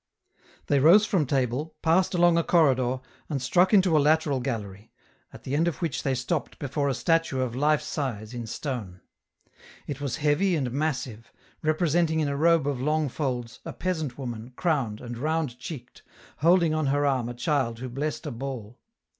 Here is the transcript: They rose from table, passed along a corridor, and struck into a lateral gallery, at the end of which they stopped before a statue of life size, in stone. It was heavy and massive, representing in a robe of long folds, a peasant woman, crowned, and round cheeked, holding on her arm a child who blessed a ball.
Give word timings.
They 0.65 0.79
rose 0.79 1.05
from 1.05 1.27
table, 1.27 1.75
passed 1.83 2.15
along 2.15 2.35
a 2.35 2.43
corridor, 2.43 3.01
and 3.29 3.39
struck 3.39 3.71
into 3.71 3.95
a 3.95 3.99
lateral 3.99 4.39
gallery, 4.39 4.91
at 5.31 5.43
the 5.43 5.55
end 5.55 5.67
of 5.67 5.79
which 5.79 6.01
they 6.01 6.15
stopped 6.15 6.57
before 6.57 6.89
a 6.89 6.95
statue 6.95 7.39
of 7.41 7.55
life 7.55 7.83
size, 7.83 8.33
in 8.33 8.47
stone. 8.47 9.01
It 9.85 10.01
was 10.01 10.15
heavy 10.15 10.55
and 10.55 10.71
massive, 10.71 11.31
representing 11.61 12.19
in 12.19 12.27
a 12.27 12.35
robe 12.35 12.65
of 12.65 12.81
long 12.81 13.09
folds, 13.09 13.59
a 13.63 13.73
peasant 13.73 14.17
woman, 14.17 14.53
crowned, 14.55 15.01
and 15.01 15.19
round 15.19 15.59
cheeked, 15.59 16.01
holding 16.37 16.73
on 16.73 16.87
her 16.87 17.05
arm 17.05 17.29
a 17.29 17.35
child 17.35 17.77
who 17.77 17.87
blessed 17.87 18.25
a 18.25 18.31
ball. 18.31 18.79